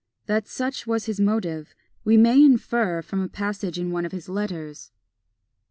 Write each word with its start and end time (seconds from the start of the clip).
That 0.25 0.47
such 0.47 0.87
was 0.87 1.05
his 1.05 1.19
motive, 1.19 1.75
we 2.03 2.17
may 2.17 2.43
infer 2.43 3.03
from 3.03 3.21
a 3.21 3.27
passage 3.29 3.77
in 3.77 3.91
one 3.91 4.03
of 4.03 4.11
his 4.11 4.27
letters. 4.27 4.91